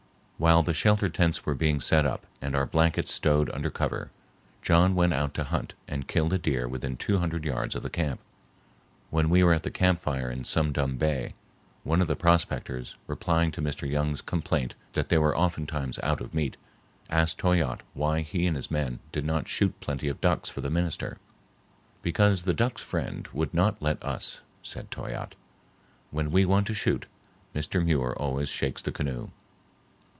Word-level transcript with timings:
While 0.41 0.63
the 0.63 0.73
shelter 0.73 1.07
tents 1.07 1.45
were 1.45 1.53
being 1.53 1.79
set 1.79 2.03
up 2.03 2.25
and 2.41 2.55
our 2.55 2.65
blankets 2.65 3.13
stowed 3.13 3.51
under 3.51 3.69
cover, 3.69 4.09
John 4.63 4.95
went 4.95 5.13
out 5.13 5.35
to 5.35 5.43
hunt 5.43 5.75
and 5.87 6.07
killed 6.07 6.33
a 6.33 6.39
deer 6.39 6.67
within 6.67 6.97
two 6.97 7.19
hundred 7.19 7.45
yards 7.45 7.75
of 7.75 7.83
the 7.83 7.91
camp. 7.91 8.19
When 9.11 9.29
we 9.29 9.43
were 9.43 9.53
at 9.53 9.61
the 9.61 9.69
camp 9.69 9.99
fire 9.99 10.31
in 10.31 10.43
Sum 10.43 10.71
Dum 10.73 10.97
Bay, 10.97 11.35
one 11.83 12.01
of 12.01 12.07
the 12.07 12.15
prospectors, 12.15 12.95
replying 13.05 13.51
to 13.51 13.61
Mr. 13.61 13.87
Young's 13.87 14.23
complaint 14.23 14.73
that 14.93 15.09
they 15.09 15.17
were 15.19 15.37
oftentimes 15.37 15.99
out 16.01 16.21
of 16.21 16.33
meat, 16.33 16.57
asked 17.07 17.37
Toyatte 17.37 17.83
why 17.93 18.21
he 18.21 18.47
and 18.47 18.55
his 18.55 18.71
men 18.71 18.97
did 19.11 19.23
not 19.27 19.47
shoot 19.47 19.79
plenty 19.79 20.07
of 20.07 20.21
ducks 20.21 20.49
for 20.49 20.61
the 20.61 20.71
minister. 20.71 21.19
"Because 22.01 22.41
the 22.41 22.55
duck's 22.55 22.81
friend 22.81 23.27
would 23.31 23.53
not 23.53 23.79
let 23.79 24.01
us," 24.01 24.41
said 24.63 24.89
Toyatte; 24.89 25.35
"when 26.09 26.31
we 26.31 26.45
want 26.45 26.65
to 26.65 26.73
shoot, 26.73 27.05
Mr. 27.53 27.85
Muir 27.85 28.15
always 28.17 28.49
shakes 28.49 28.81
the 28.81 28.91
canoe." 28.91 29.29